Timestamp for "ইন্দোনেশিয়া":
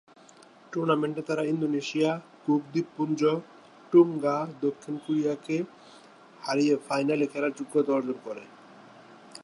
1.43-2.11